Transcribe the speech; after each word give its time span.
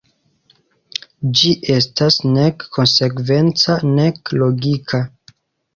Ĝi 1.41 1.51
estas 1.75 2.17
nek 2.39 2.67
konsekvenca 2.79 3.79
nek 3.95 4.35
logika. 4.43 5.07